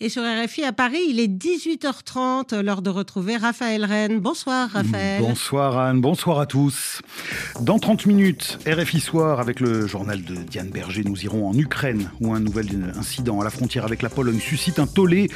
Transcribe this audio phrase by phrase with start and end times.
[0.00, 4.18] Et sur RFI à Paris, il est 18h30, l'heure de retrouver Raphaël Rennes.
[4.18, 5.22] Bonsoir Raphaël.
[5.22, 7.00] Bonsoir Anne, bonsoir à tous.
[7.60, 12.10] Dans 30 minutes, RFI Soir avec le journal de Diane Berger, nous irons en Ukraine
[12.20, 15.30] où un nouvel incident à la frontière avec la Pologne suscite un tollé.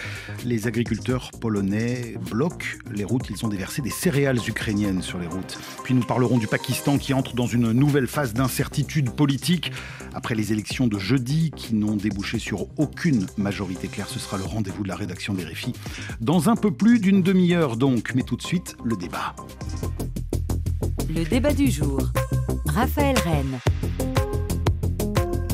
[0.45, 5.57] Les agriculteurs polonais bloquent les routes, ils ont déversé des céréales ukrainiennes sur les routes.
[5.85, 9.71] Puis nous parlerons du Pakistan qui entre dans une nouvelle phase d'incertitude politique
[10.15, 14.09] après les élections de jeudi qui n'ont débouché sur aucune majorité claire.
[14.09, 15.73] Ce sera le rendez-vous de la rédaction des RFI.
[16.21, 19.35] Dans un peu plus d'une demi-heure donc, mais tout de suite, le débat.
[21.09, 22.01] Le débat du jour.
[22.67, 24.18] Raphaël Rennes.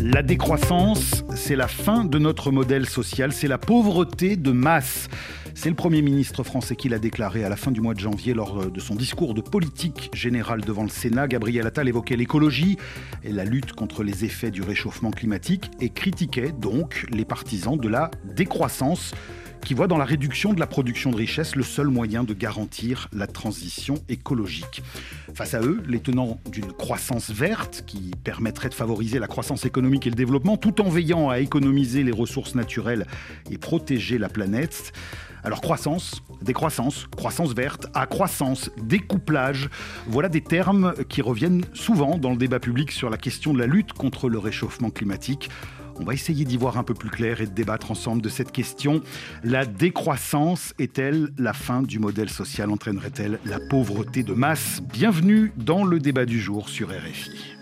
[0.06, 5.08] La décroissance, c'est la fin de notre modèle social, c'est la pauvreté de masse.
[5.54, 8.34] C'est le Premier ministre français qui l'a déclaré à la fin du mois de janvier
[8.34, 11.26] lors de son discours de politique générale devant le Sénat.
[11.26, 12.76] Gabriel Attal évoquait l'écologie
[13.22, 17.88] et la lutte contre les effets du réchauffement climatique et critiquait donc les partisans de
[17.88, 19.14] la décroissance
[19.64, 23.08] qui voient dans la réduction de la production de richesse le seul moyen de garantir
[23.12, 24.82] la transition écologique.
[25.34, 30.06] Face à eux, les tenants d'une croissance verte qui permettrait de favoriser la croissance économique
[30.06, 33.06] et le développement tout en veillant à économiser les ressources naturelles
[33.50, 34.92] et protéger la planète,
[35.42, 39.70] alors croissance, décroissance, croissance verte, accroissance, découplage,
[40.06, 43.66] voilà des termes qui reviennent souvent dans le débat public sur la question de la
[43.66, 45.48] lutte contre le réchauffement climatique.
[46.00, 48.50] On va essayer d'y voir un peu plus clair et de débattre ensemble de cette
[48.50, 49.00] question.
[49.44, 52.70] La décroissance est-elle la fin du modèle social?
[52.70, 54.82] Entraînerait-elle la pauvreté de masse?
[54.92, 57.54] Bienvenue dans le débat du jour sur RFI.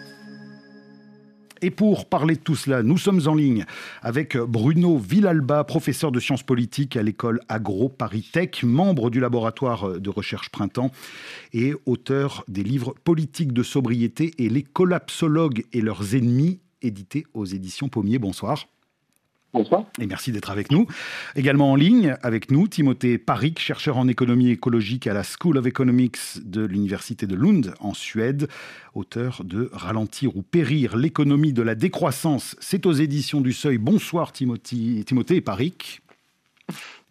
[1.61, 3.67] Et pour parler de tout cela, nous sommes en ligne
[4.01, 10.01] avec Bruno Villalba, professeur de sciences politiques à l'école Agro Paris Tech, membre du laboratoire
[10.01, 10.91] de recherche Printemps
[11.53, 17.45] et auteur des livres Politique de sobriété et les collapsologues et leurs ennemis, édités aux
[17.45, 18.19] éditions Pommier.
[18.19, 18.67] Bonsoir.
[19.55, 19.85] Bonsoir.
[20.01, 20.87] Et merci d'être avec nous.
[21.37, 25.67] Également en ligne avec nous, Timothée Parik, chercheur en économie écologique à la School of
[25.67, 28.49] Economics de l'Université de Lund en Suède,
[28.95, 32.57] auteur de Ralentir ou périr, l'économie de la décroissance.
[32.61, 33.77] C'est aux éditions du Seuil.
[33.77, 36.01] Bonsoir Timothée, Timothée Parik.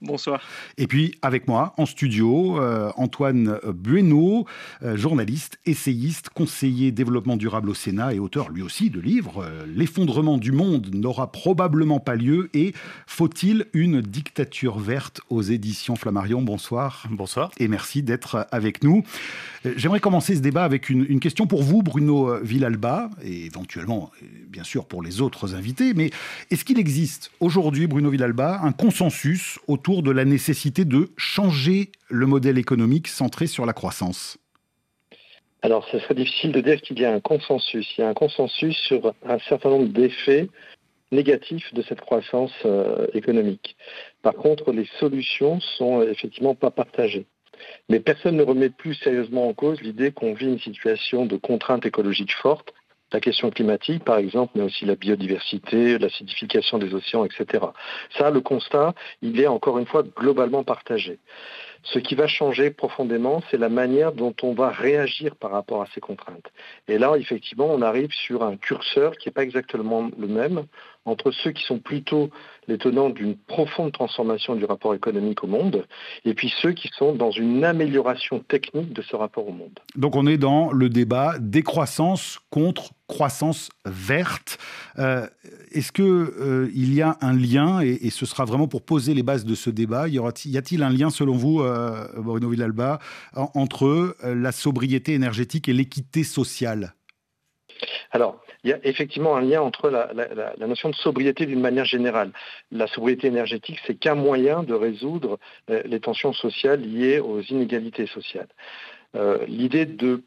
[0.01, 0.41] Bonsoir.
[0.79, 4.45] Et puis avec moi en studio, euh, Antoine Bueno,
[4.81, 9.63] euh, journaliste, essayiste, conseiller développement durable au Sénat et auteur lui aussi de livres euh,
[9.67, 12.73] L'effondrement du monde n'aura probablement pas lieu et
[13.05, 16.41] Faut-il une dictature verte aux éditions Flammarion?
[16.41, 17.05] Bonsoir.
[17.11, 17.51] Bonsoir.
[17.59, 19.03] Et merci d'être avec nous.
[19.63, 24.09] J'aimerais commencer ce débat avec une, question pour vous, Bruno Villalba, et éventuellement,
[24.47, 25.93] bien sûr, pour les autres invités.
[25.93, 26.09] Mais
[26.49, 32.25] est-ce qu'il existe aujourd'hui, Bruno Villalba, un consensus autour de la nécessité de changer le
[32.25, 34.39] modèle économique centré sur la croissance?
[35.61, 37.87] Alors, ce serait difficile de dire qu'il y a un consensus.
[37.97, 40.49] Il y a un consensus sur un certain nombre d'effets
[41.11, 43.75] négatifs de cette croissance euh, économique.
[44.23, 47.27] Par contre, les solutions sont effectivement pas partagées.
[47.89, 51.85] Mais personne ne remet plus sérieusement en cause l'idée qu'on vit une situation de contrainte
[51.85, 52.73] écologique forte
[53.13, 57.65] la question climatique, par exemple, mais aussi la biodiversité, l'acidification des océans, etc.
[58.17, 61.19] Ça, le constat, il est encore une fois globalement partagé.
[61.83, 65.87] Ce qui va changer profondément, c'est la manière dont on va réagir par rapport à
[65.93, 66.51] ces contraintes.
[66.87, 70.65] Et là, effectivement, on arrive sur un curseur qui n'est pas exactement le même
[71.05, 72.29] entre ceux qui sont plutôt
[72.67, 75.85] les tenants d'une profonde transformation du rapport économique au monde,
[76.25, 79.79] et puis ceux qui sont dans une amélioration technique de ce rapport au monde.
[79.95, 84.57] Donc on est dans le débat décroissance contre croissance verte.
[84.99, 85.27] Euh,
[85.71, 89.45] Est-ce qu'il euh, y a un lien, et, ce sera vraiment pour poser les bases
[89.45, 92.99] de ce débat, y, a-t-il un lien selon vous, euh, Bruno Villalba,
[93.35, 96.93] en, entre la sobriété énergétique et l'équité sociale?
[98.11, 100.13] Alors, il y a effectivement un lien entre la,
[100.67, 102.31] notion de sobriété d'une manière générale.
[102.71, 108.49] La sobriété énergétique, c'est qu'un moyen de résoudre les tensions sociales liées aux inégalités sociales.
[109.47, 110.23] L'idée de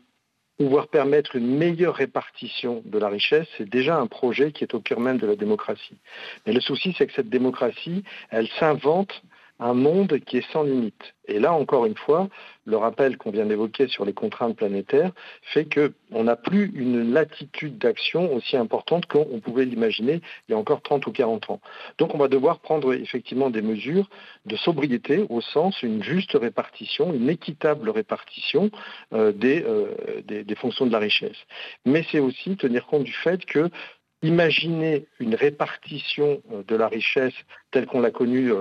[0.59, 4.81] pouvoir permettre une meilleure répartition de la richesse, c'est déjà un projet qui est au
[4.81, 5.97] cœur même de la démocratie.
[6.47, 9.22] Mais le souci, c'est que cette démocratie, elle s'invente
[9.60, 11.15] un monde qui est sans limite.
[11.27, 12.28] Et là, encore une fois,
[12.66, 15.12] le rappel qu'on vient d'évoquer sur les contraintes planétaires
[15.42, 20.59] fait qu'on n'a plus une latitude d'action aussi importante qu'on pouvait l'imaginer il y a
[20.59, 21.60] encore 30 ou 40 ans.
[21.98, 24.09] Donc on va devoir prendre effectivement des mesures
[24.45, 28.71] de sobriété au sens une juste répartition, une équitable répartition
[29.12, 31.39] euh, des, euh, des, des fonctions de la richesse.
[31.86, 33.71] Mais c'est aussi tenir compte du fait que
[34.24, 37.34] imaginer une répartition de la richesse
[37.74, 38.53] telle qu'on l'a connue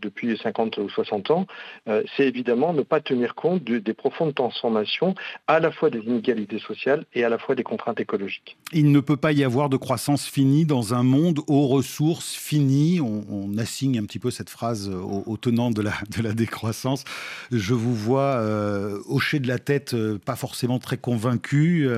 [0.00, 1.46] depuis 50 ou 60 ans,
[1.86, 5.16] c'est évidemment ne pas tenir compte des profondes transformations
[5.48, 8.56] à la fois des inégalités sociales et à la fois des contraintes écologiques.
[8.72, 13.00] Il ne peut pas y avoir de croissance finie dans un monde aux ressources finies.
[13.00, 13.26] On,
[13.58, 17.04] assigne un petit peu cette phrase au, tenant de la, de la décroissance.
[17.50, 18.40] Je vous vois
[19.08, 21.88] hocher de la tête, pas forcément très convaincu.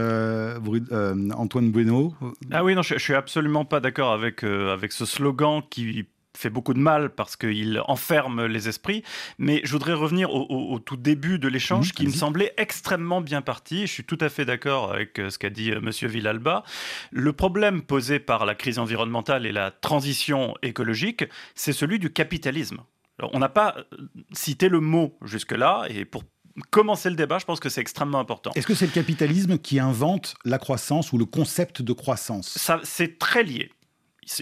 [1.36, 2.14] Antoine Bueno
[2.52, 6.06] Ah oui, non, je, je suis absolument pas d'accord avec, avec ce slogan qui
[6.38, 9.02] fait beaucoup de mal parce qu'il enferme les esprits.
[9.38, 13.87] Mais je voudrais revenir au, tout début de l'échange qui me semblait extrêmement bien parti.
[13.87, 16.62] Je suis tout à fait d'accord avec euh, ce qu'a dit euh, Monsieur Villalba.
[17.11, 21.25] Le problème posé par la crise environnementale et la transition écologique,
[21.55, 22.79] c'est celui du capitalisme.
[23.19, 26.23] on n'a pas euh, cité le mot jusque-là, et pour
[26.70, 28.52] commencer le débat, je pense que c'est extrêmement important.
[28.55, 32.49] Est-ce que c'est le capitalisme qui invente la croissance ou le concept de croissance?
[32.58, 33.70] Ça, C'est très lié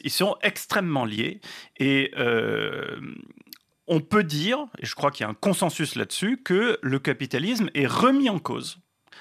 [0.05, 1.41] ils sont extrêmement liés
[1.79, 3.01] et euh,
[3.87, 7.71] on peut dire, et je crois qu'il y a un consensus là-dessus, que le capitalisme
[7.75, 8.79] est remis en cause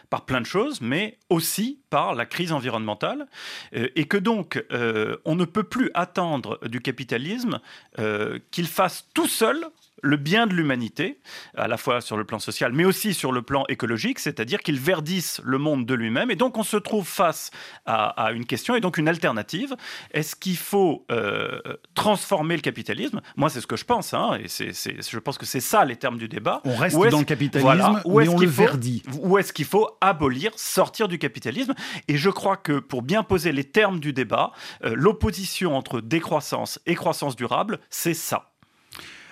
[0.10, 3.28] par plein de choses, mais aussi par la crise environnementale,
[3.76, 7.60] euh, et que donc euh, on ne peut plus attendre du capitalisme
[8.52, 9.66] qu'il fasse tout seul
[10.06, 11.20] le bien de l'humanité,
[11.58, 14.80] à la fois sur le plan social, mais aussi sur le plan écologique, c'est-à-dire qu'il
[14.80, 16.32] verdisse le monde de lui-même.
[16.32, 17.52] Et donc on se trouve face
[17.86, 19.76] à, une question et donc une alternative.
[20.12, 21.60] Est-ce qu'il faut euh,
[21.96, 23.22] transformer le capitalisme?
[23.36, 25.96] Moi, c'est ce que je pense, hein, et c'est, je pense que c'est ça les
[25.96, 26.62] termes du débat.
[26.66, 29.04] On reste dans le capitalisme, mais on le verdit.
[29.22, 31.74] Ou est-ce qu'il faut abolir, sortir du capitalisme?
[32.08, 34.52] Et je crois que pour bien poser les termes du débat,
[34.84, 38.55] euh, l'opposition entre décroissance et croissance durable, c'est ça.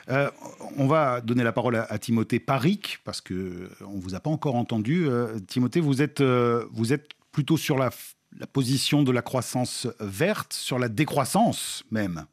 [0.09, 0.29] Euh,
[0.77, 4.55] on va donner la parole à, Timothée Paric, parce qu'on ne vous a pas encore
[4.55, 5.07] entendu.
[5.07, 7.89] Euh, Timothée, vous êtes, euh, vous êtes plutôt sur la,
[8.38, 12.25] la, position de la croissance verte, sur la décroissance même.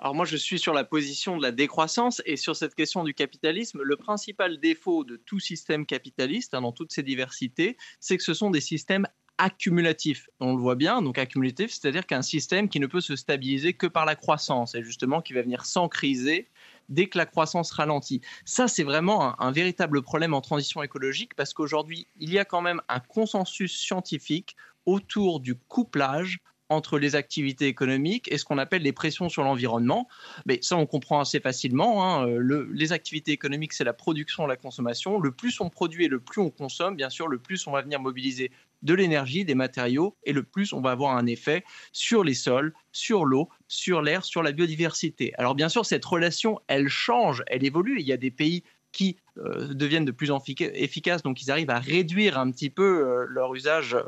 [0.00, 3.14] Alors moi, je suis sur la position de la décroissance et sur cette question du
[3.14, 3.82] capitalisme.
[3.82, 8.32] Le principal défaut de tout système capitaliste, hein, dans toutes ses diversités, c'est que ce
[8.32, 9.08] sont des systèmes
[9.38, 10.28] accumulatif.
[10.40, 13.86] On le voit bien, donc accumulatif, c'est-à-dire qu'un système qui ne peut se stabiliser que
[13.86, 16.48] par la croissance et justement qui va venir s'encriser
[16.88, 18.20] dès que la croissance ralentit.
[18.44, 22.62] Ça, c'est vraiment un, véritable problème en transition écologique parce qu'aujourd'hui, il y a quand
[22.62, 24.56] même un consensus scientifique
[24.86, 30.08] autour du couplage entre les activités économiques et ce qu'on appelle les pressions sur l'environnement.
[30.46, 32.04] Mais ça, on comprend assez facilement.
[32.04, 32.26] Hein.
[32.26, 35.20] Le, les activités économiques, c'est la production la consommation.
[35.20, 37.82] Le plus on produit et le plus on consomme, bien sûr, le plus on va
[37.82, 38.50] venir mobiliser
[38.82, 42.72] de l'énergie, des matériaux, et le plus on va avoir un effet sur les sols,
[42.92, 45.32] sur l'eau, sur l'air, sur la biodiversité.
[45.36, 48.00] Alors bien sûr, cette relation, elle change, elle évolue.
[48.00, 48.62] Il y a des pays
[48.92, 49.27] qui euh,
[49.70, 53.54] deviennent de plus en efficaces, donc ils arrivent à réduire un petit peu euh, leur
[53.54, 54.02] usage euh,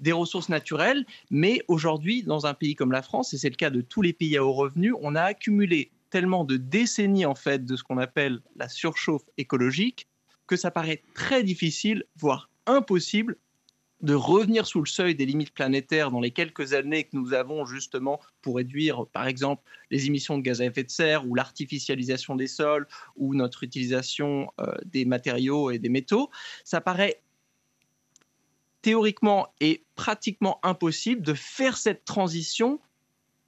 [0.00, 1.04] des ressources naturelles.
[1.30, 4.12] Mais aujourd'hui, dans un pays comme la France, et c'est le cas de tous les
[4.12, 7.98] pays à haut revenu, on a accumulé tellement de décennies en fait de ce qu'on
[7.98, 10.06] appelle la surchauffe écologique
[10.46, 13.36] que ça paraît très difficile, voire impossible,
[14.04, 17.64] de revenir sous le seuil des limites planétaires dans les quelques années que nous avons
[17.64, 22.36] justement pour réduire, par exemple, les émissions de gaz à effet de serre ou l'artificialisation
[22.36, 22.86] des sols
[23.16, 26.30] ou notre utilisation euh, des matériaux et des métaux,
[26.64, 27.22] ça paraît
[28.82, 32.80] théoriquement et pratiquement impossible de faire cette transition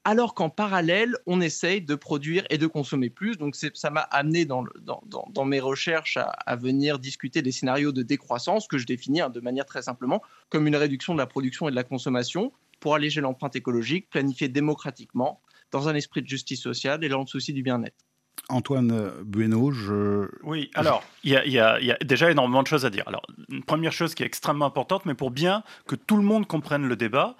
[0.06, 3.37] alors qu'en parallèle, on essaye de produire et de consommer plus.
[3.38, 4.64] Donc ça m'a amené dans,
[5.44, 9.67] mes recherches à, venir discuter des scénarios de décroissance que je définis hein, de manière
[9.67, 13.56] très simplement comme une réduction de la production et de la consommation pour alléger l'empreinte
[13.56, 15.41] écologique, planifiée démocratiquement,
[15.73, 18.06] dans un esprit de justice sociale et dans le souci du bien-être.
[18.48, 20.28] Antoine Bueno, je...
[20.43, 23.05] Oui, alors, il y, a déjà énormément de choses à dire.
[23.06, 23.22] Alors,
[23.66, 26.96] première chose qui est extrêmement importante, mais pour bien que tout le monde comprenne le
[26.96, 27.36] débat,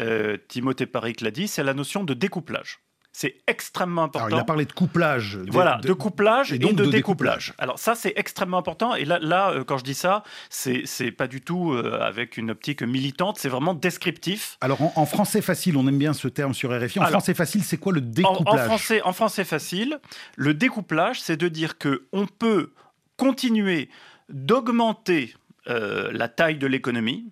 [0.00, 2.80] euh, Timothée Paric l'a dit, c'est la notion de découplage.
[3.12, 4.28] C'est extrêmement important.
[4.28, 5.38] il a parlé de couplage.
[5.48, 7.54] Voilà, de, couplage et, donc de, découplage.
[7.58, 8.94] Alors ça, c'est extrêmement important.
[8.94, 12.36] Et là, là, euh, quand je dis ça, c'est c'est pas du tout euh, avec
[12.36, 13.38] une optique militante.
[13.38, 14.58] C'est vraiment descriptif.
[14.60, 17.00] Alors en, français facile, on aime bien ce terme sur RFI.
[17.00, 19.98] En français facile, c'est quoi le découplage en, français, en français facile,
[20.36, 22.72] le découplage, c'est de dire que on peut
[23.16, 23.90] continuer
[24.28, 25.34] d'augmenter
[25.68, 27.26] euh, la taille de l'économie,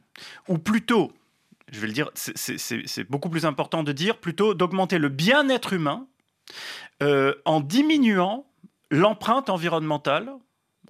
[0.48, 1.12] ou plutôt
[1.70, 6.06] je vais le dire, c'est beaucoup plus important de dire plutôt d'augmenter le bien-être humain
[7.02, 8.46] euh, en diminuant
[8.90, 10.32] l'empreinte environnementale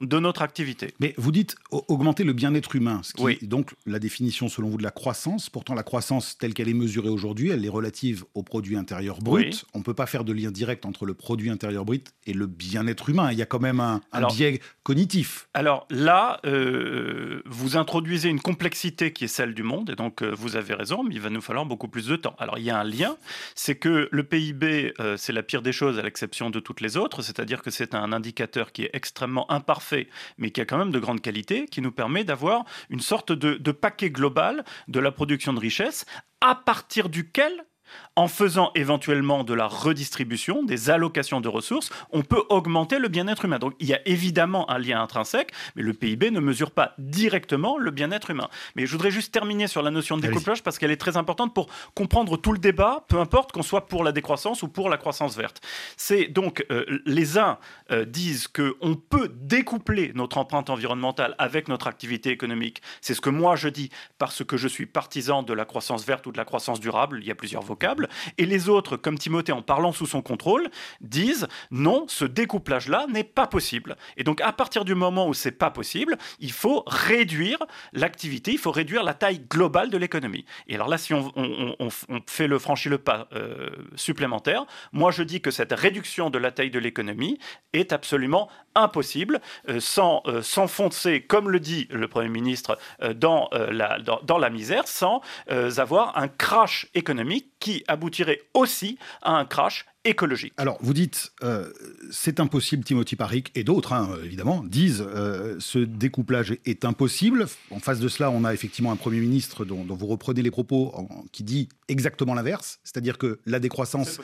[0.00, 0.94] de notre activité.
[1.00, 4.78] Mais vous dites augmenter le bien-être humain, ce qui est donc la définition selon vous
[4.78, 5.50] de la croissance.
[5.50, 9.64] Pourtant, la croissance telle qu'elle est mesurée aujourd'hui, elle est relative au produit intérieur brut.
[9.74, 12.46] On ne peut pas faire de lien direct entre le produit intérieur brut et le
[12.46, 13.32] bien-être humain.
[13.32, 15.48] Il y a quand même un, biais cognitif.
[15.54, 20.34] Alors là, euh, vous introduisez une complexité qui est celle du monde, et donc euh,
[20.36, 22.34] vous avez raison, mais il va nous falloir beaucoup plus de temps.
[22.38, 23.16] Alors il y a un lien,
[23.54, 26.96] c'est que le PIB, euh, c'est la pire des choses à l'exception de toutes les
[26.96, 29.87] autres, c'est-à-dire que c'est un indicateur qui est extrêmement imparfait,
[30.38, 33.54] mais qui a quand même de grande qualité, qui nous permet d'avoir une sorte de,
[33.54, 36.04] de paquet global de la production de richesse
[36.40, 37.64] à partir duquel
[38.16, 43.44] en faisant éventuellement de la redistribution, des allocations de ressources, on peut augmenter le bien-être
[43.44, 43.58] humain.
[43.58, 47.78] Donc il y a évidemment un lien intrinsèque, mais le PIB ne mesure pas directement
[47.78, 48.48] le bien-être humain.
[48.76, 51.54] Mais je voudrais juste terminer sur la notion de découplage parce qu'elle est très importante
[51.54, 54.96] pour comprendre tout le débat, peu importe qu'on soit pour la décroissance ou pour la
[54.96, 55.60] croissance verte.
[55.96, 57.58] C'est donc euh, les uns
[57.90, 62.82] euh, disent qu'on peut découpler notre empreinte environnementale avec notre activité économique.
[63.00, 66.26] C'est ce que moi je dis parce que je suis partisan de la croissance verte
[66.26, 67.20] ou de la croissance durable.
[67.22, 67.62] Il y a plusieurs
[68.38, 70.68] Et les autres, comme Timothée en parlant sous son contrôle,
[71.00, 73.96] disent non, ce découplage-là n'est pas possible.
[74.16, 77.58] Et donc à partir du moment où c'est pas possible, il faut réduire
[77.92, 80.44] l'activité, il faut réduire la taille globale de l'économie.
[80.66, 81.32] Et alors là, si on,
[82.26, 86.50] fait le franchit le pas euh, supplémentaire, moi je dis que cette réduction de la
[86.50, 87.38] taille de l'économie
[87.72, 92.78] est absolument impossible euh, sans euh, s'enfoncer, comme le dit le Premier ministre,
[93.14, 99.44] dans, la, dans, la misère, sans avoir un crash économique qui aboutirait aussi à un
[99.44, 100.52] crash écologique.
[100.56, 101.70] Alors, vous dites, euh,
[102.10, 107.46] c'est impossible, Timothy Parrick et d'autres, hein, évidemment, disent euh, ce découplage est impossible.
[107.70, 110.94] En face de cela, on a effectivement un Premier ministre dont, vous reprenez les propos
[111.32, 114.20] qui dit exactement l'inverse, c'est-à-dire que la décroissance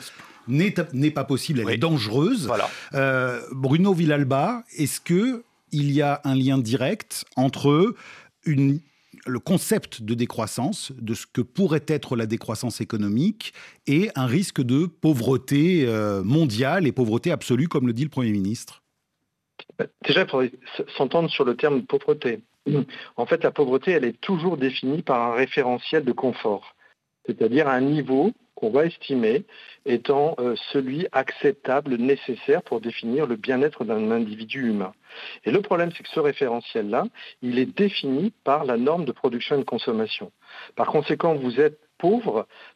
[0.47, 2.47] n'est pas possible, elle est dangereuse.
[2.47, 2.69] Voilà.
[2.93, 7.95] Euh, Bruno Villalba, est-ce que il y a un lien direct entre
[8.45, 8.79] une
[9.25, 13.53] le concept de décroissance, de ce que pourrait être la décroissance économique,
[13.87, 18.31] et un risque de pauvreté euh, mondiale et pauvreté absolue, comme le dit le Premier
[18.31, 18.83] ministre
[20.05, 20.51] Déjà, il faudrait
[20.97, 22.41] s'entendre sur le terme pauvreté.
[23.15, 26.74] En fait, la pauvreté, elle est toujours définie par un référentiel de confort,
[27.25, 29.43] c'est-à-dire un niveau qu'on va estimer
[29.85, 34.93] étant euh, celui acceptable, nécessaire pour définir le bien-être d'un individu humain.
[35.43, 37.05] Et le problème, c'est que ce référentiel-là,
[37.41, 40.31] il est défini par la norme de production et de consommation.
[40.75, 41.79] Par conséquent, vous êtes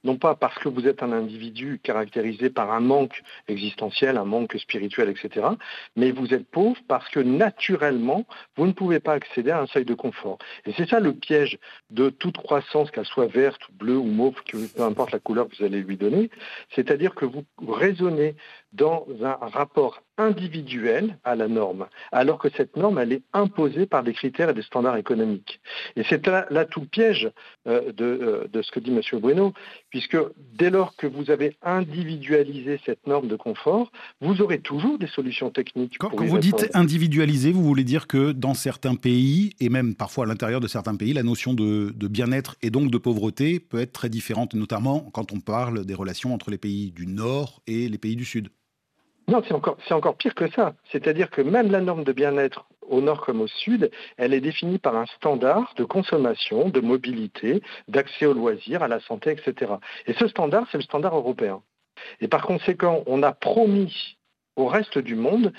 [0.03, 4.57] non pas parce que vous êtes un individu caractérisé par un manque existentiel, un manque
[4.57, 5.47] spirituel, etc.,
[5.95, 9.85] mais vous êtes pauvre parce que naturellement, vous ne pouvez pas accéder à un seuil
[9.85, 10.37] de confort.
[10.65, 11.57] Et c'est ça le piège
[11.89, 15.65] de toute croissance, qu'elle soit verte, bleue ou mauve, peu importe la couleur que vous
[15.65, 16.29] allez lui donner,
[16.75, 18.35] c'est-à-dire que vous raisonnez
[18.73, 24.03] dans un rapport individuel à la norme, alors que cette norme, elle est imposée par
[24.03, 25.61] des critères et des standards économiques.
[25.95, 27.31] Et c'est là, tout le piège
[27.67, 29.01] euh, euh, de, ce que dit M.
[29.19, 29.53] Bruno,
[29.89, 30.17] puisque
[30.53, 35.49] dès lors que vous avez individualisé cette norme de confort, vous aurez toujours des solutions
[35.49, 35.97] techniques.
[35.97, 40.27] Quand, vous dites individualiser, vous voulez dire que dans certains pays, et même parfois à
[40.27, 43.93] l'intérieur de certains pays, la notion de, de bien-être et donc de pauvreté peut être
[43.93, 47.97] très différente, notamment quand on parle des relations entre les pays du Nord et les
[47.97, 48.49] pays du Sud.
[49.29, 50.73] Non, c'est encore, pire que ça.
[50.91, 54.79] C'est-à-dire que même la norme de bien-être au nord comme au sud, elle est définie
[54.79, 59.73] par un standard de consommation, de mobilité, d'accès aux loisirs, à la santé, etc.
[60.07, 61.61] Et ce standard, c'est le standard européen.
[62.21, 64.17] Et par conséquent, on a promis
[64.55, 65.53] au reste du monde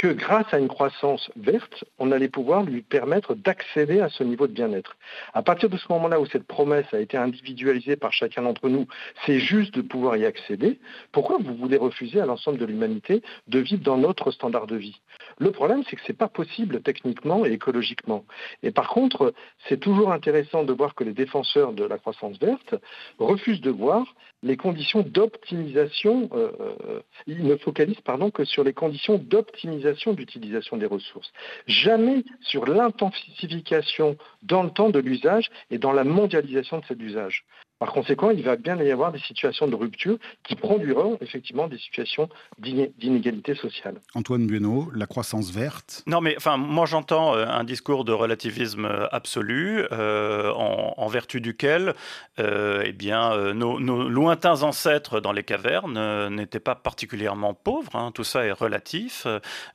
[0.00, 4.46] que grâce à une croissance verte, on allait pouvoir lui permettre d'accéder à ce niveau
[4.46, 4.96] de bien-être.
[5.34, 8.86] À partir de ce moment-là où cette promesse a été individualisée par chacun d'entre nous,
[9.26, 10.80] c'est juste de pouvoir y accéder.
[11.12, 14.98] Pourquoi vous voulez refuser à l'ensemble de l'humanité de vivre dans notre standard de vie?
[15.40, 18.24] Le problème, c'est que ce n'est pas possible techniquement et écologiquement.
[18.62, 19.32] Et par contre,
[19.66, 22.74] c'est toujours intéressant de voir que les défenseurs de la croissance verte
[23.18, 24.04] refusent de voir
[24.42, 30.76] les conditions d'optimisation, euh, euh, ils ne focalisent pardon, que sur les conditions d'optimisation d'utilisation
[30.76, 31.32] des ressources.
[31.66, 37.44] Jamais sur l'intensification dans le temps de l'usage et dans la mondialisation de cet usage.
[37.80, 41.78] Par conséquent, il va bien y avoir des situations de rupture qui produiront effectivement des
[41.78, 43.94] situations d'inégalité sociale.
[44.14, 48.84] Antoine Bueno, la croissance verte Non, mais enfin, moi j'entends euh, un discours de relativisme
[48.84, 51.94] euh, absolu, euh, en, vertu duquel
[52.38, 57.96] eh bien, nos, lointains ancêtres dans les cavernes n'étaient pas particulièrement pauvres.
[57.96, 58.12] Hein.
[58.14, 59.26] tout ça est relatif.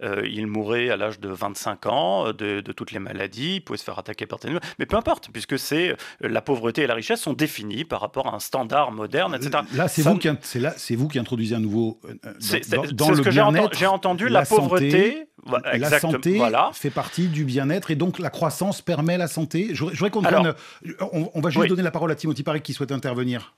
[0.02, 4.00] ils mouraient à l'âge de 25 ans de, toutes les maladies, ils pouvaient se faire
[4.00, 4.50] attaquer par des...
[4.80, 8.28] Mais peu importe, puisque c'est la pauvreté et la richesse sont définies par par rapport
[8.28, 9.64] à un standard moderne, etc.
[9.74, 13.78] Là, c'est vous, qui, c'est vous qui introduisez un nouveau dans, dans, le bien-être.
[13.78, 15.30] J'ai entendu la, pauvreté.
[15.46, 16.72] la santé voilà.
[16.74, 19.70] fait partie du bien-être et donc la croissance permet la santé.
[19.72, 23.56] Je, voudrais qu'on on, va juste donner la parole à Timothy Paris qui souhaite intervenir.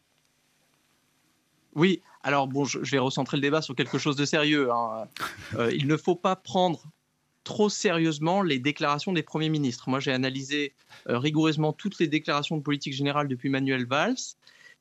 [1.73, 4.69] Oui, alors bon, je, vais recentrer le débat sur quelque chose de sérieux.
[4.71, 5.05] Hein.
[5.55, 6.83] Euh, il ne faut pas prendre
[7.47, 9.87] trop sérieusement les déclarations des premiers ministres.
[9.87, 10.73] Moi, j'ai analysé
[11.07, 14.35] euh, rigoureusement toutes les déclarations de politique générale depuis Manuel Valls,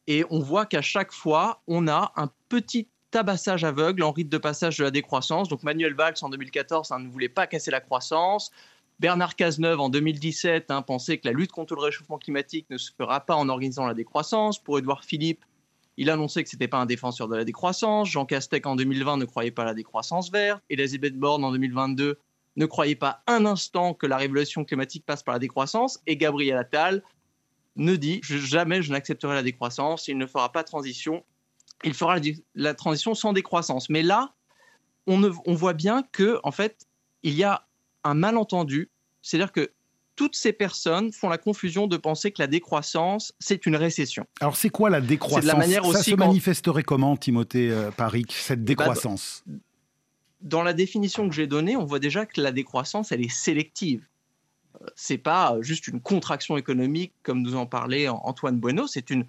[0.08, 4.38] et on voit qu'à chaque fois, on a un petit tabassage aveugle en rite de
[4.38, 5.48] passage de la décroissance.
[5.48, 8.50] Donc Manuel Valls en 2014 hein, ne voulait pas casser la croissance.
[8.98, 12.90] Bernard Cazeneuve en 2017 hein, pensait que la lutte contre le réchauffement climatique ne se
[12.98, 14.60] fera pas en organisant la décroissance.
[14.60, 15.44] Pour Édouard Philippe,
[15.96, 18.08] il annonçait que ce n'était pas un défenseur de la décroissance.
[18.08, 20.62] Jean Castex en 2020 ne croyait pas à la décroissance verte.
[20.68, 22.18] Elisabeth Borne en 2022
[22.56, 26.00] ne croyait pas un instant que la révolution climatique passe par la décroissance.
[26.06, 27.02] Et Gabriel Attal
[27.76, 31.24] ne dit jamais je n'accepterai la décroissance, il ne fera pas transition,
[31.84, 32.16] il fera
[32.54, 33.90] la, transition sans décroissance.
[33.90, 34.34] Mais là,
[35.06, 36.86] on, on voit bien que en fait,
[37.22, 37.66] il y a
[38.04, 38.90] un malentendu,
[39.22, 39.72] c'est-à-dire que
[40.16, 44.26] toutes ces personnes font la confusion de penser que la décroissance, c'est une récession.
[44.40, 48.60] Alors, c'est quoi la décroissance la manière Ça se manifesterait comment, Timothée euh, Paris, cette
[48.60, 49.44] bah, décroissance?
[50.46, 54.08] Dans la définition que j'ai donnée, on voit déjà que la décroissance, elle est sélective.
[54.80, 59.26] Euh, c'est pas juste une contraction économique comme nous en parlait Antoine Bueno, c'est une,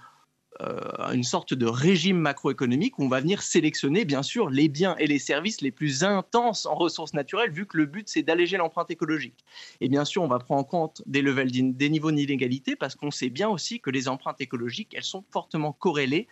[0.61, 0.79] euh,
[1.13, 5.07] une sorte de régime macroéconomique où on va venir sélectionner bien sûr les biens et
[5.07, 8.91] les services les plus intenses en ressources naturelles vu que le but c'est d'alléger l'empreinte
[8.91, 9.43] écologique.
[9.81, 13.29] Et bien sûr on va prendre en compte des, des niveaux d'inégalité parce qu'on sait
[13.29, 16.27] bien aussi que les empreintes écologiques elles sont fortement corrélées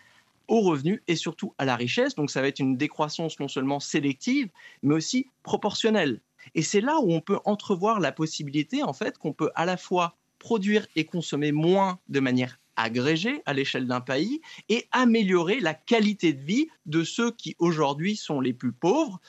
[0.48, 2.16] aux revenus et surtout à la richesse.
[2.16, 4.50] Donc ça va être une décroissance non seulement sélective,
[4.84, 6.22] mais aussi proportionnelle.
[6.54, 9.78] Et c'est là où on peut entrevoir la possibilité, en fait, qu'on peut à la
[9.78, 15.74] fois produire et consommer moins de manière agrégée à l'échelle d'un pays et améliorer la
[15.74, 19.20] qualité de vie de ceux qui aujourd'hui sont les plus pauvres.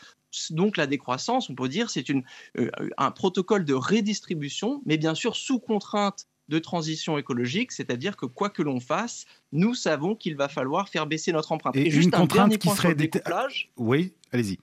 [0.50, 5.36] Donc la décroissance, on peut dire, c'est euh, un protocole de redistribution, mais bien sûr
[5.36, 10.48] sous contrainte de transition écologique, c'est-à-dire que quoi que l'on fasse, nous savons qu'il va
[10.48, 11.76] falloir faire baisser notre empreinte.
[11.76, 13.70] Et, juste une contrainte qui serait découplage.
[13.76, 14.58] Oui, allez-y.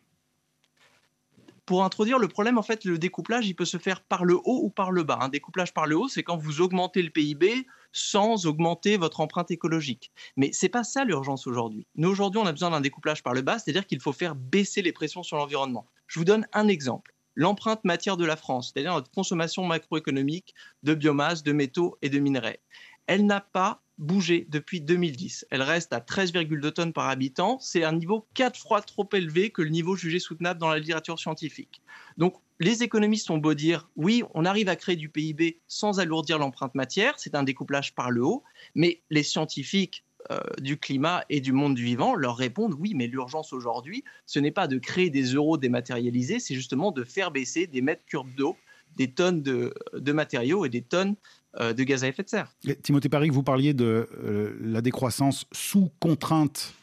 [1.66, 4.62] Pour introduire le problème, en fait, le découplage, il peut se faire par le haut
[4.64, 5.18] ou par le bas.
[5.22, 9.50] Un découplage par le haut, c'est quand vous augmentez le PIB sans augmenter votre empreinte
[9.50, 10.12] écologique.
[10.36, 11.88] Mais c'est pas ça l'urgence aujourd'hui.
[11.96, 14.82] Nous aujourd'hui, on a besoin d'un découplage par le bas, c'est-à-dire qu'il faut faire baisser
[14.82, 15.88] les pressions sur l'environnement.
[16.08, 20.94] Je vous donne un exemple l'empreinte matière de la France, c'est-à-dire notre consommation macroéconomique de
[20.94, 22.60] biomasse, de métaux et de minerais.
[23.08, 25.46] Elle n'a pas bougé depuis 2010.
[25.52, 27.60] Elle reste à 13,2 tonnes par habitant.
[27.60, 31.20] C'est un niveau quatre fois trop élevé que le niveau jugé soutenable dans la littérature
[31.20, 31.82] scientifique.
[32.18, 36.40] Donc, les économistes ont beau dire oui, on arrive à créer du PIB sans alourdir
[36.40, 38.44] l'empreinte matière, c'est un découplage par le haut,
[38.76, 43.08] mais les scientifiques euh, du climat et du monde du vivant leur répondent oui, mais
[43.08, 47.68] l'urgence aujourd'hui, ce n'est pas de créer des euros dématérialisés, c'est justement de faire baisser
[47.68, 48.56] des mètres cubes d'eau,
[48.96, 49.74] des tonnes de,
[50.14, 51.16] matériaux et des tonnes
[51.60, 52.56] euh, de gaz à effet de serre.
[52.84, 56.74] Timothée Paris, vous parliez de euh, la décroissance sous contrainte.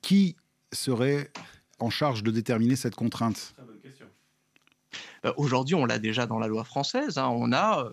[0.00, 0.36] qui
[0.72, 1.32] serait
[1.80, 3.54] en charge de déterminer cette contrainte?
[5.36, 7.18] Aujourd'hui, on l'a déjà dans la loi française.
[7.18, 7.28] Hein.
[7.28, 7.90] On a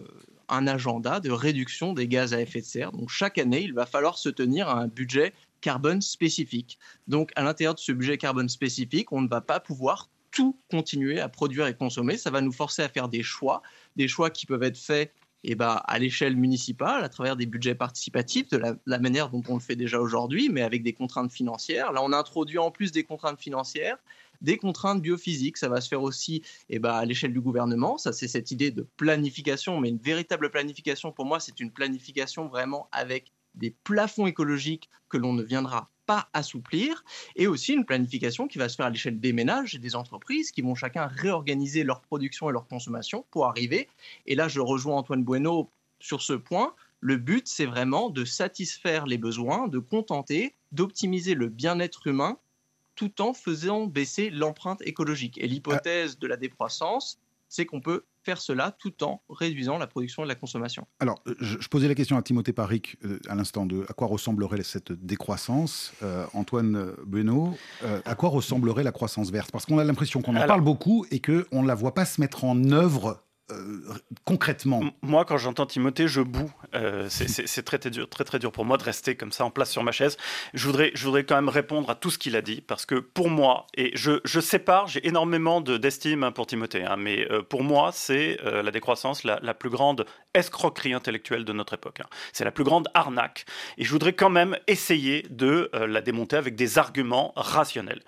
[0.49, 2.91] un agenda de réduction des gaz à effet de serre.
[2.91, 6.79] Donc chaque année, il va falloir se tenir à un budget carbone spécifique.
[7.07, 11.19] Donc à l'intérieur de ce budget carbone spécifique, on ne va pas pouvoir tout continuer
[11.19, 12.17] à produire et consommer.
[12.17, 13.61] Ça va nous forcer à faire des choix,
[13.95, 15.11] des choix qui peuvent être faits
[15.43, 19.41] eh ben, à l'échelle municipale, à travers des budgets participatifs, de la, la, manière dont
[19.47, 21.93] on le fait déjà aujourd'hui, mais avec des contraintes financières.
[21.93, 23.97] Là, on introduit en plus des contraintes financières
[24.41, 25.57] des contraintes biophysiques.
[25.57, 27.97] Ça va se faire aussi eh ben, à l'échelle du gouvernement.
[27.97, 32.47] Ça, c'est cette idée de planification, mais une véritable planification, pour moi, c'est une planification
[32.47, 37.03] vraiment avec des plafonds écologiques que l'on ne viendra pas assouplir,
[37.35, 40.51] et aussi une planification qui va se faire à l'échelle des ménages et des entreprises
[40.51, 43.87] qui vont chacun réorganiser leur production et leur consommation pour arriver.
[44.25, 46.73] Et là, je rejoins Antoine Bueno sur ce point.
[46.99, 52.39] Le but, c'est vraiment de satisfaire les besoins, de contenter, d'optimiser le bien-être humain
[52.99, 55.37] tout en faisant baisser l'empreinte écologique.
[55.37, 60.25] Et l'hypothèse de la décroissance, c'est qu'on peut faire cela tout en réduisant la production
[60.25, 60.85] et la consommation.
[60.99, 64.07] Alors, euh, je, posais la question à Timothée Paric euh, à l'instant de à quoi
[64.07, 65.93] ressemblerait cette décroissance.
[66.03, 67.57] Euh, Antoine Bueno,
[68.03, 69.49] à quoi ressemblerait la croissance verte?
[69.49, 72.19] Parce qu'on a l'impression qu'on en parle beaucoup et qu'on ne la voit pas se
[72.19, 73.81] mettre en œuvre euh,
[74.25, 76.51] concrètement Moi, quand j'entends Timothée, je boue.
[76.75, 79.51] Euh, c'est très, très, dur, très très dur pour moi de rester comme ça en
[79.51, 80.17] place sur ma chaise.
[80.53, 82.95] Je voudrais, je voudrais quand même répondre à tout ce qu'il a dit, parce que
[82.95, 87.63] pour moi, et je, sépare, j'ai énormément d'estime hein, pour Timothée, hein, mais euh, pour
[87.63, 91.99] moi, c'est la décroissance la, plus grande escroquerie intellectuelle de notre époque.
[92.01, 92.07] Hein.
[92.33, 93.45] C'est la plus grande arnaque.
[93.77, 98.01] Et je voudrais quand même essayer de la démonter avec des arguments rationnels.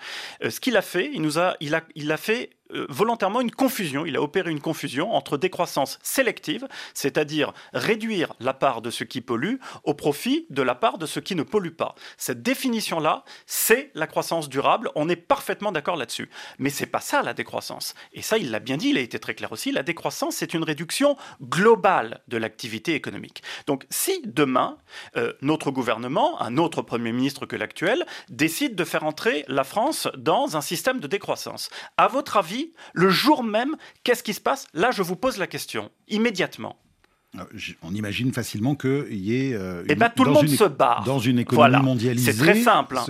[0.47, 2.51] ce qu'il a fait, il, nous a, il, a, il a fait
[2.89, 8.81] volontairement une confusion, il a opéré une confusion entre décroissance sélective, c'est-à-dire réduire la part
[8.81, 11.95] de ce qui pollue au profit de la part de ce qui ne pollue pas.
[12.17, 16.29] Cette définition-là, c'est la croissance durable, on est parfaitement d'accord là-dessus.
[16.59, 17.93] Mais c'est pas ça la décroissance.
[18.13, 20.53] Et ça, il l'a bien dit, il a été très clair aussi, la décroissance, c'est
[20.53, 23.43] une réduction globale de l'activité économique.
[23.67, 24.77] Donc si demain,
[25.17, 30.07] euh, notre gouvernement, un autre Premier ministre que l'actuel, décide de faire entrer la France
[30.17, 32.60] dans un système de décroissance, à votre avis,
[32.93, 34.67] le jour même, qu'est-ce qui se passe?
[34.73, 36.77] Là, je vous pose la question, immédiatement.
[37.39, 37.43] Euh,
[37.81, 39.53] on imagine facilement qu'il y ait.
[39.53, 41.03] Euh, eh bien, tout le monde se barre.
[41.05, 42.33] Dans une économie mondialisée.
[42.33, 43.05] C'est très simple, hein.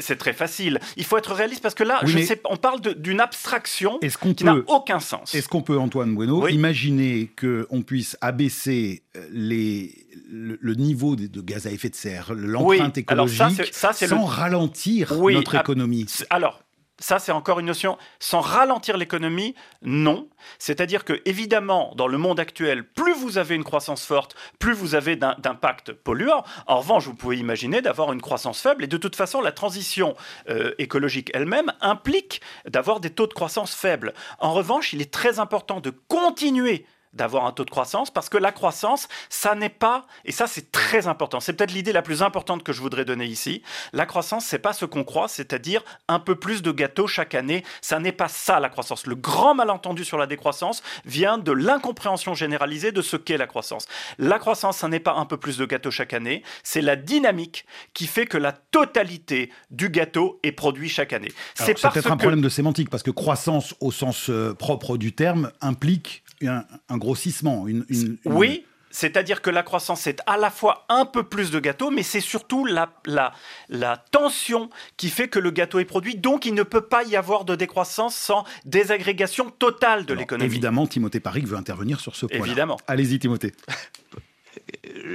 [0.00, 0.80] c'est très facile.
[0.96, 3.98] Il faut être réaliste parce que là, je sais, on parle d'une abstraction
[4.36, 5.34] qui n'a aucun sens.
[5.34, 9.94] Est-ce qu'on peut, Antoine Bueno, imaginer qu'on puisse abaisser euh, les,
[10.28, 16.06] le, niveau de, gaz à effet de serre, l'empreinte écologique, sans ralentir notre économie?
[16.30, 16.60] Alors,
[17.00, 17.98] ça, c'est encore une notion.
[18.18, 20.28] Sans ralentir l'économie, non.
[20.58, 24.94] C'est-à-dire que, évidemment, dans le monde actuel, plus vous avez une croissance forte, plus vous
[24.94, 26.44] avez d'impact polluant.
[26.66, 28.84] En revanche, vous pouvez imaginer d'avoir une croissance faible.
[28.84, 30.14] Et de toute façon, la transition
[30.50, 34.12] euh, écologique elle-même implique d'avoir des taux de croissance faibles.
[34.38, 38.38] En revanche, il est très important de continuer d'avoir un taux de croissance parce que
[38.38, 42.22] la croissance, ça n'est pas, et ça c'est très important, c'est peut-être l'idée la plus
[42.22, 46.20] importante que je voudrais donner ici, la croissance c'est pas ce qu'on croit, c'est-à-dire un
[46.20, 49.06] peu plus de gâteaux chaque année, ça n'est pas ça la croissance.
[49.06, 53.86] Le grand malentendu sur la décroissance vient de l'incompréhension généralisée de ce qu'est la croissance.
[54.18, 57.66] La croissance, ça n'est pas un peu plus de gâteaux chaque année, c'est la dynamique
[57.94, 61.32] qui fait que la totalité du gâteau est produit chaque année.
[61.54, 65.50] C'est peut-être un problème de sémantique parce que croissance au sens euh, propre du terme
[65.60, 67.66] implique un, un grossissement.
[67.66, 67.84] Une,
[68.24, 72.02] Oui, c'est-à-dire que la croissance, c'est à la fois un peu plus de gâteau, mais
[72.02, 73.32] c'est surtout la, la,
[73.68, 76.16] la, tension qui fait que le gâteau est produit.
[76.16, 80.50] Donc, il ne peut pas y avoir de décroissance sans désagrégation totale de l'économie.
[80.50, 82.44] Évidemment, Timothée Paris veut intervenir sur ce point.
[82.44, 82.78] Évidemment.
[82.88, 83.52] Allez-y, Timothée.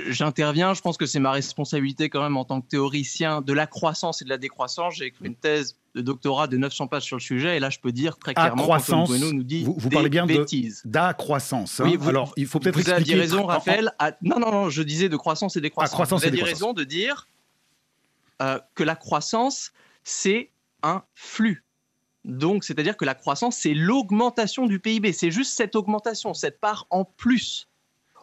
[0.07, 3.67] J'interviens, je pense que c'est ma responsabilité quand même en tant que théoricien de la
[3.67, 4.95] croissance et de la décroissance.
[4.95, 7.79] J'ai écrit une thèse de doctorat de 900 pages sur le sujet et là je
[7.79, 10.25] peux dire très clairement croissance, nous dit vous, vous parlez bien
[10.85, 11.79] d'accroissance.
[11.79, 11.85] Hein.
[11.85, 13.03] Oui, Alors il faut peut-être expliquer.
[13.03, 13.91] Vous avez raison, Raphaël.
[14.21, 15.93] Non, non, non, je disais de croissance et décroissance.
[15.93, 17.27] Ah, croissance vous avez raison de dire
[18.41, 19.71] euh, que la croissance
[20.03, 20.51] c'est
[20.83, 21.63] un flux.
[22.23, 25.13] Donc, c'est-à-dire que la croissance, c'est l'augmentation du PIB.
[25.13, 27.67] C'est juste cette augmentation, cette part en plus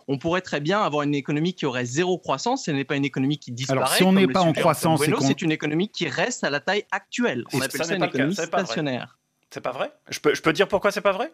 [0.09, 2.65] on pourrait très bien avoir une économie qui aurait zéro croissance.
[2.65, 3.81] Ce n'est pas une économie qui disparaît.
[3.81, 6.85] Alors, si on n'est pas en croissance, c'est une économie qui reste à la taille
[6.91, 7.45] actuelle.
[7.53, 9.19] On appelle ça, une économie stationnaire.
[9.51, 9.93] C'est pas vrai?
[10.09, 11.33] Je peux, je peux dire pourquoi c'est pas vrai?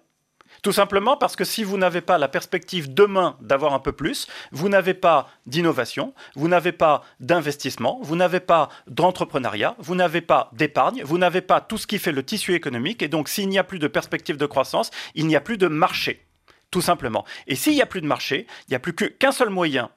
[0.63, 4.27] Tout simplement parce que si vous n'avez pas la perspective demain d'avoir un peu plus,
[4.51, 10.51] vous n'avez pas d'innovation, vous n'avez pas d'investissement, vous n'avez pas d'entrepreneuriat, vous n'avez pas
[10.55, 13.03] d'épargne, vous n'avez pas tout ce qui fait le tissu économique.
[13.03, 15.69] Et donc, s'il n'y a plus de perspective de croissance, il n'y a plus de
[15.69, 16.27] marché
[16.71, 17.25] tout simplement.
[17.47, 19.91] Et s'il n'y a plus de marché, il n'y a plus qu'un seul moyen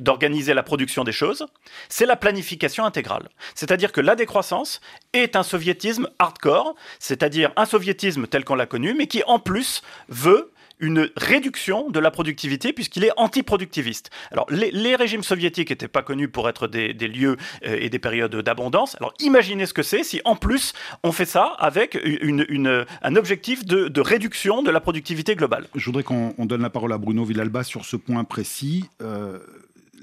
[0.00, 1.46] d'organiser la production des choses,
[1.88, 3.28] c'est la planification intégrale.
[3.54, 4.80] C'est-à-dire que la décroissance
[5.12, 9.82] est un soviétisme hardcore, c'est-à-dire un soviétisme tel qu'on l'a connu, mais qui en plus
[10.08, 14.10] veut une réduction de la productivité puisqu'il est antiproductiviste.
[14.30, 18.34] Alors les, régimes soviétiques n'étaient pas connus pour être des, lieux euh, et des périodes
[18.36, 18.96] d'abondance.
[18.96, 23.64] Alors imaginez ce que c'est si en plus on fait ça avec une, un objectif
[23.64, 25.66] de, réduction de la productivité globale.
[25.74, 28.84] Je voudrais qu'on donne la parole à Bruno Villalba sur ce point précis.
[29.02, 29.38] Euh,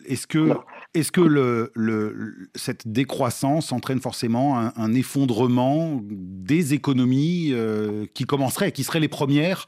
[0.06, 0.54] est-ce que,
[0.94, 1.72] est que
[2.56, 9.66] cette décroissance entraîne forcément un, effondrement des économies euh, qui commenceraient, qui seraient les premières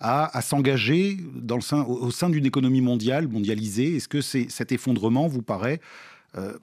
[0.00, 3.96] à, s'engager au, sein d'une économie mondiale, mondialisée?
[3.96, 5.80] Est-ce que cet effondrement vous paraît
[6.36, 6.58] euh,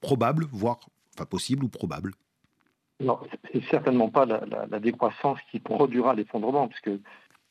[0.00, 0.78] probable, voire
[1.28, 2.12] possible ou probable?
[3.00, 3.18] Non,
[3.52, 6.90] c'est certainement pas la, décroissance qui produira l'effondrement, puisque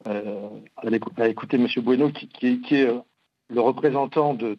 [0.07, 0.49] euh.
[1.81, 2.89] Bueno, qui, est
[3.49, 4.57] le représentant de,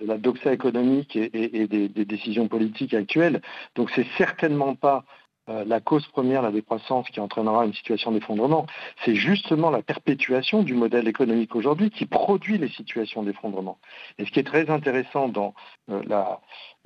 [0.00, 3.40] la doxa économique et, des, décisions politiques actuelles.
[3.74, 5.04] Donc c'est certainement pas
[5.48, 8.66] euh, la cause première, la décroissance qui entraînera une situation d'effondrement,
[9.04, 13.78] c'est justement la perpétuation du modèle économique aujourd'hui qui produit les situations d'effondrement.
[14.18, 15.54] Et ce qui est très intéressant dans
[15.88, 16.40] euh, la,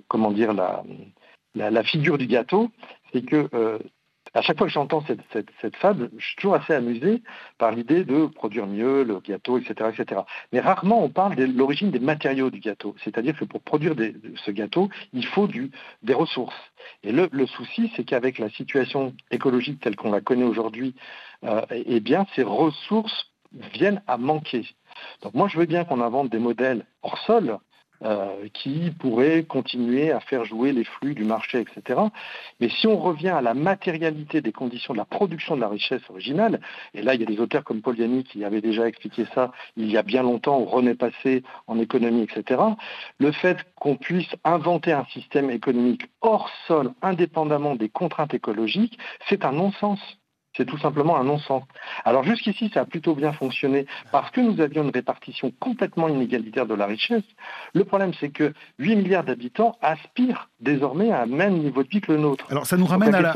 [0.08, 0.82] comment dire, la,
[1.54, 2.70] la, figure du gâteau,
[3.12, 3.78] c'est que euh,
[4.34, 7.22] à chaque fois que j'entends cette, fable, je suis toujours assez amusé
[7.58, 10.22] par l'idée de produire mieux le gâteau, etc., etc.
[10.52, 12.94] Mais rarement on parle de l'origine des matériaux du gâteau.
[13.02, 13.94] C'est-à-dire que pour produire
[14.44, 15.48] ce gâteau, il faut
[16.02, 16.54] des ressources.
[17.02, 20.94] Et le, souci, c'est qu'avec la situation écologique telle qu'on la connaît aujourd'hui,
[21.44, 23.30] euh, eh bien, ces ressources
[23.74, 24.66] viennent à manquer.
[25.22, 27.58] Donc moi, je veux bien qu'on invente des modèles hors sol
[28.02, 32.00] euh, qui pourraient continuer à faire jouer les flux du marché, etc.
[32.58, 36.02] Mais si on revient à la matérialité des conditions de la production de la richesse
[36.08, 36.60] originale,
[36.94, 39.52] et là il y a des auteurs comme Paul Yanni qui avaient déjà expliqué ça
[39.76, 42.60] il y a bien longtemps au René Passé en économie, etc.,
[43.18, 49.44] le fait qu'on puisse inventer un système économique hors sol, indépendamment des contraintes écologiques, c'est
[49.44, 50.00] un non-sens.
[50.56, 51.62] C'est tout simplement un non-sens.
[52.04, 56.66] Alors jusqu'ici, ça a plutôt bien fonctionné parce que nous avions une répartition complètement inégalitaire
[56.66, 57.22] de la richesse.
[57.72, 62.00] Le problème, c'est que 8 milliards d'habitants aspirent désormais à un même niveau de vie
[62.00, 62.46] que le nôtre.
[62.50, 63.32] Alors ça nous ramène à la,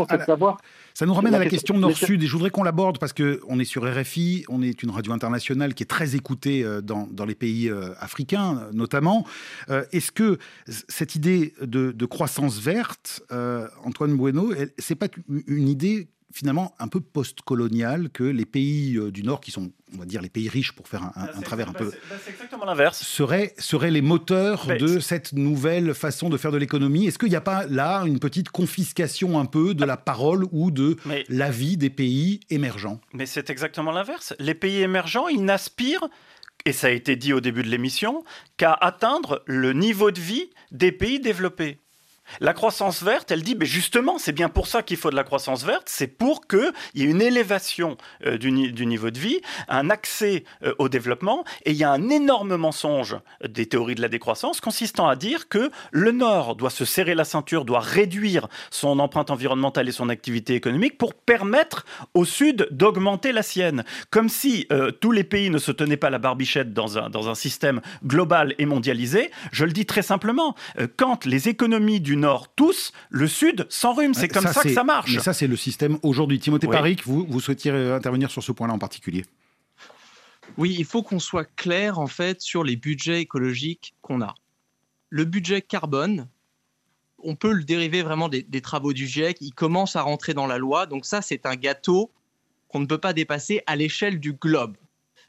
[0.94, 3.64] ça nous ramène à la question nord-sud et je voudrais qu'on l'aborde parce qu'on est
[3.64, 7.68] sur RFI, on est une radio internationale qui est très écoutée euh, dans, les pays
[7.68, 9.27] euh, africains notamment.
[9.70, 13.22] Euh, est-ce que cette idée de, croissance verte,
[13.83, 15.09] Antoine Bueno, c'est pas
[15.46, 19.99] une idée finalement un peu post-colonial que les pays euh, du Nord, qui sont, on
[19.99, 21.90] va dire, les pays riches pour faire un, bah, travers un peu.
[22.11, 23.03] Bah, c'est exactement l'inverse.
[23.03, 27.07] Seraient, seraient les moteurs de cette nouvelle façon de faire de l'économie.
[27.07, 30.73] Est-ce qu'il n'y a pas là une petite confiscation un peu de la parole ou
[30.73, 30.97] de
[31.29, 33.01] la vie des pays émergents?
[33.12, 34.35] Mais c'est exactement l'inverse.
[34.40, 36.09] Les pays émergents, ils n'aspirent
[36.66, 38.25] et ça a été dit au début de l'émission,
[38.57, 41.79] qu'à atteindre le niveau de vie des pays développés.
[42.41, 45.25] La croissance verte, elle dit, mais justement, c'est bien pour ça qu'il faut de la
[45.25, 49.91] croissance verte, c'est pour qu'il y ait une élévation euh, du, niveau de vie, un
[49.91, 54.09] accès euh, au développement, et il y a un énorme mensonge des théories de la
[54.09, 58.99] décroissance consistant à dire que le Nord doit se serrer la ceinture, doit réduire son
[58.99, 61.85] empreinte environnementale et son activité économique pour permettre
[62.15, 63.85] au Sud d'augmenter la sienne.
[64.11, 67.29] Comme si euh, tous les pays ne se tenaient pas la barbichette dans un, dans
[67.29, 69.31] un système global et mondialisé.
[69.53, 70.55] Je le dis très simplement,
[70.97, 74.14] quand les économies du Nord tous, le Sud s'enrhume.
[74.14, 75.14] C'est comme ça, que ça marche.
[75.14, 76.38] Mais ça, c'est le système aujourd'hui.
[76.38, 76.96] Timothée oui.
[77.05, 79.24] vous, vous souhaitiez intervenir sur ce point-là en particulier?
[80.57, 84.35] Oui, il faut qu'on soit clair en fait sur les budgets écologiques qu'on a.
[85.09, 86.29] Le budget carbone,
[87.18, 89.38] on peut le dériver vraiment des, des, travaux du GIEC.
[89.40, 90.87] Il commence à rentrer dans la loi.
[90.87, 92.11] Donc ça, c'est un gâteau
[92.68, 94.77] qu'on ne peut pas dépasser à l'échelle du globe.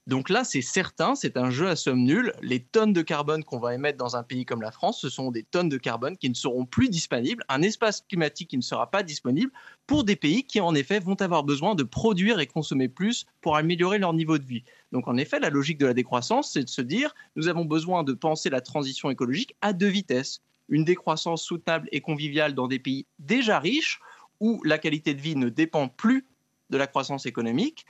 [0.07, 2.31] Donc là, c'est certain, c'est un jeu à somme nulle.
[2.43, 5.31] Les tonnes de carbone qu'on va émettre dans un pays comme la France, ce sont
[5.31, 8.91] des tonnes de carbone qui ne seront plus disponibles, un espace climatique qui ne sera
[8.91, 9.51] pas disponible
[9.87, 13.57] pour des pays qui, en effet, vont avoir besoin de produire et consommer plus pour
[13.57, 14.63] améliorer leur niveau de vie.
[14.91, 18.03] Donc, en effet, la logique de la décroissance, c'est de se dire, nous avons besoin
[18.03, 20.41] de penser la transition écologique à deux vitesses.
[20.69, 23.99] Une décroissance soutenable et conviviale dans des pays déjà riches,
[24.39, 26.27] où la qualité de vie ne dépend plus
[26.69, 27.85] de la croissance économique,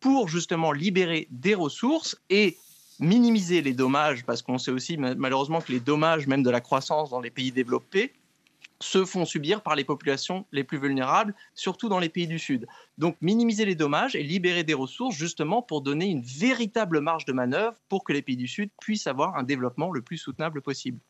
[0.00, 2.56] pour justement libérer des ressources et
[3.00, 7.10] minimiser les dommages, parce qu'on sait aussi malheureusement que les dommages même de la croissance
[7.10, 8.12] dans les pays développés
[8.80, 12.66] se font subir par les populations les plus vulnérables, surtout dans les pays du Sud.
[12.96, 17.32] Donc minimiser les dommages et libérer des ressources justement pour donner une véritable marge de
[17.32, 21.00] manœuvre pour que les pays du Sud puissent avoir un développement le plus soutenable possible.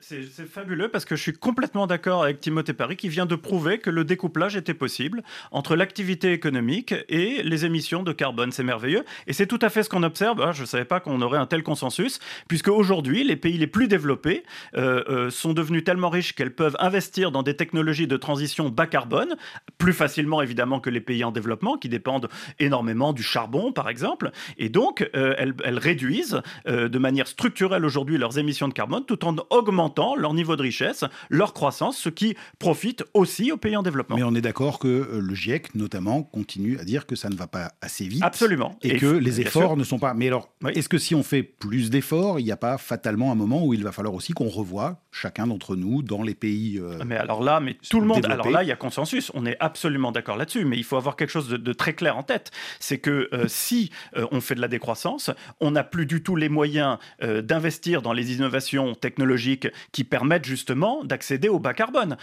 [0.00, 3.78] C'est fabuleux parce que je suis complètement d'accord avec Timothée Paris qui vient de prouver
[3.78, 8.52] que le découplage était possible entre l'activité économique et les émissions de carbone.
[8.52, 9.04] C'est merveilleux.
[9.26, 10.40] Et c'est tout à fait ce qu'on observe.
[10.42, 13.66] Ah, je ne savais pas qu'on aurait un tel consensus, puisque aujourd'hui, les pays les
[13.66, 14.44] plus développés
[14.76, 18.86] euh, euh, sont devenus tellement riches qu'elles peuvent investir dans des technologies de transition bas
[18.86, 19.36] carbone,
[19.78, 22.28] plus facilement évidemment que les pays en développement, qui dépendent
[22.58, 24.30] énormément du charbon, par exemple.
[24.56, 29.24] Et donc, euh, elles, elles, réduisent de manière structurelle aujourd'hui leurs émissions de carbone tout
[29.24, 33.82] en augmentant leur niveau de richesse, leur croissance, ce qui profite aussi aux pays en
[33.82, 34.16] développement.
[34.16, 37.36] Mais on est d'accord que euh, le GIEC, notamment, continue à dire que ça ne
[37.36, 38.22] va pas assez vite.
[38.22, 38.76] Absolument.
[38.82, 40.14] Et, que les efforts ne sont pas.
[40.14, 43.34] Mais alors, est-ce que si on fait plus d'efforts, il n'y a pas fatalement un
[43.34, 46.78] moment où il va falloir aussi qu'on revoie chacun d'entre nous dans les pays.
[46.78, 48.24] Euh, mais alors là, mais tout le monde.
[48.26, 49.30] Alors là, il y a consensus.
[49.34, 50.64] On est absolument d'accord là-dessus.
[50.64, 52.50] Mais il faut avoir quelque chose de, très clair en tête.
[52.80, 53.90] C'est que euh, si
[54.32, 58.34] on fait de la décroissance, on n'a plus du tout les moyens d'investir dans les
[58.34, 62.16] innovations technologiques qui permettent justement d'accéder au bas carbone.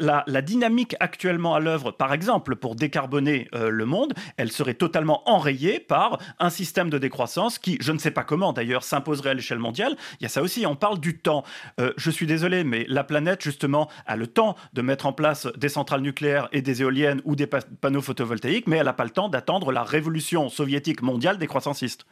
[0.00, 5.28] La, dynamique actuellement à l'œuvre, par exemple, pour décarboner euh, le monde, elle serait totalement
[5.28, 9.34] enrayée par un système de décroissance qui, je ne sais pas comment d'ailleurs, s'imposerait à
[9.34, 9.96] l'échelle mondiale.
[10.20, 11.44] Il y a ça aussi, on parle du temps.
[11.80, 15.46] Euh, je suis désolé, mais la planète, justement, a le temps de mettre en place
[15.56, 19.10] des centrales nucléaires et des éoliennes ou des panneaux photovoltaïques, mais elle n'a pas le
[19.10, 22.06] temps d'attendre la révolution soviétique mondiale des croissancistes.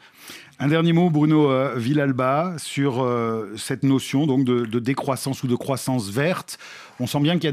[0.59, 3.07] Un dernier mot, Bruno euh, Villalba, sur
[3.57, 6.59] cette notion donc de, décroissance ou de croissance verte.
[6.99, 7.45] On sent bien qu'il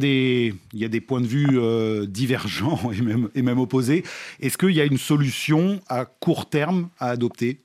[0.73, 4.04] y a des, points de vue euh, divergents et même, et même opposés.
[4.39, 7.62] Est-ce qu'il y a une solution à court terme à adopter?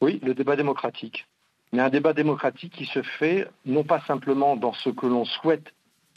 [0.00, 1.26] Oui, le débat démocratique.
[1.72, 5.72] Mais un débat démocratique qui se fait non pas simplement dans ce que l'on souhaite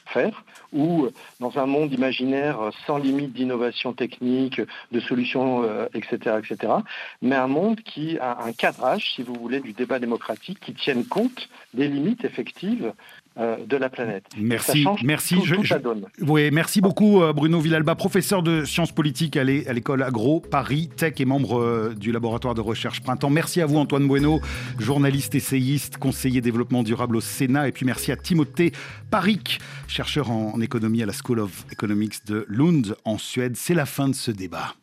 [0.09, 0.43] faire,
[0.73, 1.07] ou
[1.39, 6.73] dans un monde imaginaire sans limite d'innovation technique, de solutions, etc., euh, etc.,
[7.21, 11.05] mais un monde qui a un cadrage, si vous voulez, du débat démocratique qui tienne
[11.05, 12.91] compte des limites effectives euh,
[13.37, 14.25] de la planète.
[14.37, 15.35] Merci, merci.
[16.21, 21.13] Oui, merci beaucoup euh, Bruno Villalba, professeur de sciences politiques à l'école Agro Paris Tech
[21.19, 23.29] et membre euh, du laboratoire de recherche Printemps.
[23.29, 24.41] Merci à vous Antoine Bueno,
[24.77, 28.71] journaliste essayiste, conseiller développement durable au Sénat, et puis merci à Timothée
[29.09, 33.55] Parik, chercheur en économie à la School of Economics de Lund en Suède.
[33.55, 34.75] C'est la fin de ce débat.